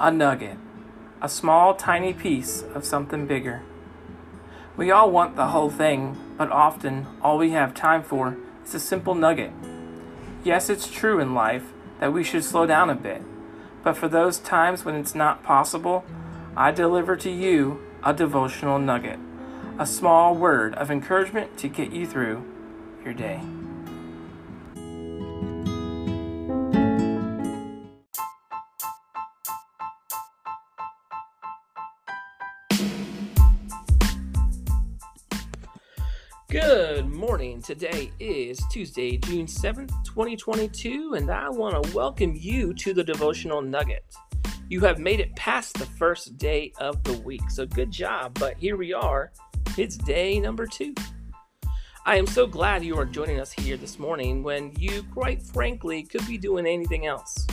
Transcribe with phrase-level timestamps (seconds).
[0.00, 0.56] A nugget,
[1.20, 3.62] a small, tiny piece of something bigger.
[4.76, 8.78] We all want the whole thing, but often all we have time for is a
[8.78, 9.50] simple nugget.
[10.44, 13.22] Yes, it's true in life that we should slow down a bit,
[13.82, 16.04] but for those times when it's not possible,
[16.56, 19.18] I deliver to you a devotional nugget,
[19.80, 22.44] a small word of encouragement to get you through
[23.04, 23.40] your day.
[36.50, 37.60] Good morning.
[37.60, 43.60] Today is Tuesday, June 7th, 2022, and I want to welcome you to the Devotional
[43.60, 44.02] Nugget.
[44.70, 48.38] You have made it past the first day of the week, so good job.
[48.40, 49.30] But here we are.
[49.76, 50.94] It's day number two.
[52.06, 56.02] I am so glad you are joining us here this morning when you, quite frankly,
[56.02, 57.46] could be doing anything else.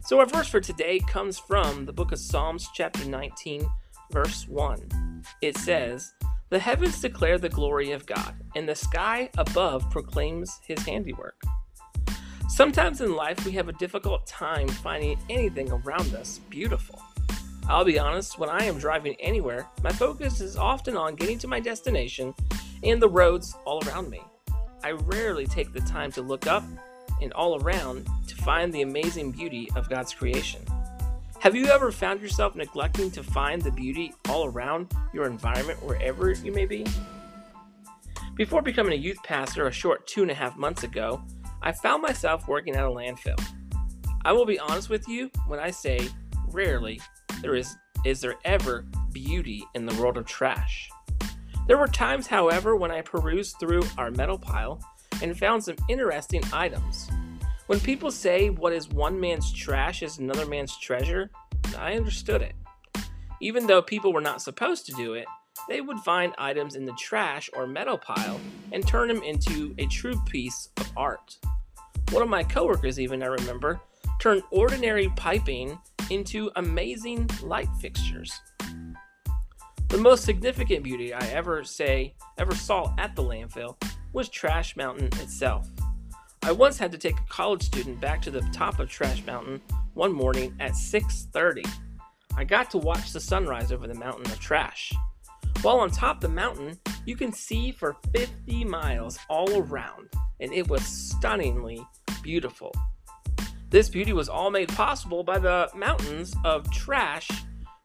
[0.00, 3.64] So, our verse for today comes from the book of Psalms, chapter 19,
[4.10, 5.22] verse 1.
[5.40, 6.14] It says,
[6.52, 11.40] the heavens declare the glory of God, and the sky above proclaims his handiwork.
[12.50, 17.00] Sometimes in life, we have a difficult time finding anything around us beautiful.
[17.70, 21.48] I'll be honest, when I am driving anywhere, my focus is often on getting to
[21.48, 22.34] my destination
[22.82, 24.20] and the roads all around me.
[24.84, 26.64] I rarely take the time to look up
[27.22, 30.60] and all around to find the amazing beauty of God's creation.
[31.42, 36.30] Have you ever found yourself neglecting to find the beauty all around your environment wherever
[36.30, 36.86] you may be?
[38.36, 41.20] Before becoming a youth pastor a short two and a half months ago,
[41.60, 43.44] I found myself working at a landfill.
[44.24, 46.08] I will be honest with you when I say
[46.52, 47.00] rarely
[47.40, 50.88] there is is there ever beauty in the world of trash.
[51.66, 54.80] There were times, however, when I perused through our metal pile
[55.20, 57.10] and found some interesting items.
[57.66, 61.30] When people say what is one man's trash is another man's treasure,
[61.78, 62.54] I understood it.
[63.40, 65.26] Even though people were not supposed to do it,
[65.68, 68.40] they would find items in the trash or metal pile
[68.72, 71.38] and turn them into a true piece of art.
[72.10, 73.80] One of my coworkers, even I remember,
[74.20, 75.78] turned ordinary piping
[76.10, 78.40] into amazing light fixtures.
[79.88, 83.80] The most significant beauty I ever say ever saw at the landfill
[84.12, 85.68] was Trash Mountain itself.
[86.44, 89.60] I once had to take a college student back to the top of Trash Mountain
[89.94, 91.64] one morning at 6:30.
[92.36, 94.92] I got to watch the sunrise over the mountain of trash.
[95.62, 100.08] While on top of the mountain, you can see for 50 miles all around,
[100.40, 101.86] and it was stunningly
[102.22, 102.74] beautiful.
[103.70, 107.30] This beauty was all made possible by the mountains of trash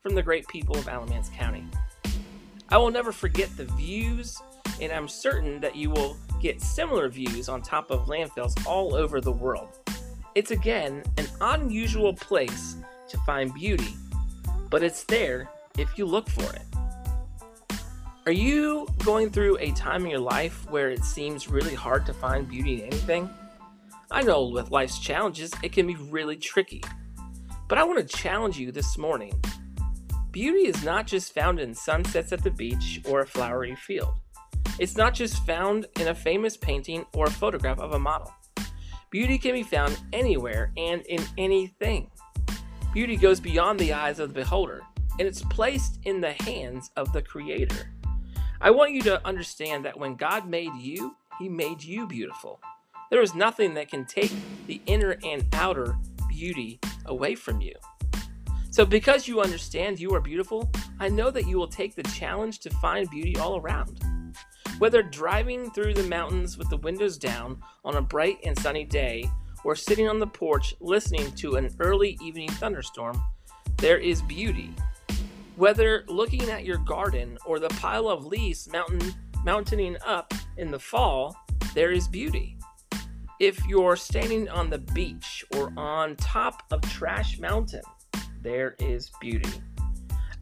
[0.00, 1.66] from the great people of Alamance County.
[2.70, 4.40] I will never forget the views,
[4.80, 9.20] and I'm certain that you will get similar views on top of landfills all over
[9.20, 9.80] the world.
[10.36, 12.76] It's again an unusual place
[13.08, 13.94] to find beauty,
[14.70, 16.62] but it's there if you look for it.
[18.26, 22.14] Are you going through a time in your life where it seems really hard to
[22.14, 23.28] find beauty in anything?
[24.12, 26.82] I know with life's challenges, it can be really tricky.
[27.66, 29.32] But I want to challenge you this morning.
[30.30, 34.14] Beauty is not just found in sunsets at the beach or a flowery field.
[34.78, 38.32] It's not just found in a famous painting or a photograph of a model.
[39.10, 42.10] Beauty can be found anywhere and in anything.
[42.92, 44.82] Beauty goes beyond the eyes of the beholder,
[45.18, 47.90] and it's placed in the hands of the Creator.
[48.60, 52.60] I want you to understand that when God made you, He made you beautiful.
[53.10, 54.32] There is nothing that can take
[54.66, 55.96] the inner and outer
[56.28, 57.74] beauty away from you.
[58.70, 60.70] So, because you understand you are beautiful,
[61.00, 64.02] I know that you will take the challenge to find beauty all around.
[64.78, 69.30] Whether driving through the mountains with the windows down on a bright and sunny day,
[69.64, 73.20] or sitting on the porch listening to an early evening thunderstorm,
[73.78, 74.74] there is beauty.
[75.56, 79.14] Whether looking at your garden or the pile of leaves mountain,
[80.04, 81.34] up in the fall,
[81.72, 82.58] there is beauty.
[83.40, 87.82] If you're standing on the beach or on top of Trash Mountain,
[88.42, 89.62] there is beauty.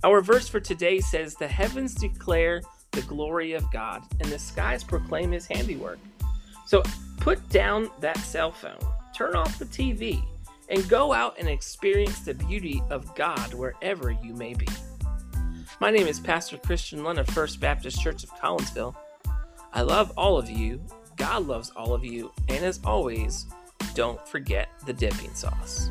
[0.03, 2.63] Our verse for today says, The heavens declare
[2.95, 5.99] the glory of God, and the skies proclaim his handiwork.
[6.67, 6.83] So
[7.19, 8.79] put down that cell phone,
[9.15, 10.23] turn off the TV,
[10.69, 14.69] and go out and experience the beauty of God wherever you may be.
[15.81, 18.95] My name is Pastor Christian Lund of First Baptist Church of Collinsville.
[19.73, 20.81] I love all of you,
[21.17, 23.47] God loves all of you, and as always,
[23.95, 25.91] don't forget the dipping sauce.